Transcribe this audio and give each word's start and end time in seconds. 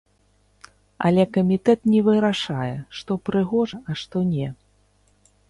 Але 1.09 1.25
камітэт 1.35 1.79
не 1.91 1.99
вырашае, 2.07 2.73
што 3.01 3.11
прыгожа, 3.29 3.77
а 3.89 4.01
што 4.05 4.17
не. 4.33 4.49